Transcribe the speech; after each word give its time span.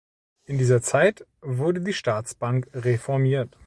In 0.45 0.57
dieser 0.57 0.81
Zeit 0.81 1.27
wurde 1.41 1.79
die 1.79 1.93
Staatsbank 1.93 2.67
reformiert. 2.73 3.55